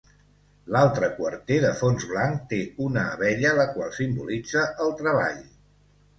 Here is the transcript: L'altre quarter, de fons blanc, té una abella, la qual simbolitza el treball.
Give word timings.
L'altre 0.75 1.09
quarter, 1.17 1.57
de 1.65 1.73
fons 1.81 2.05
blanc, 2.13 2.39
té 2.55 2.61
una 2.87 3.05
abella, 3.11 3.53
la 3.61 3.67
qual 3.75 3.93
simbolitza 4.01 4.67
el 4.87 4.99
treball. 5.05 5.39